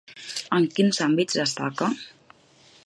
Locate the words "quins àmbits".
0.77-1.39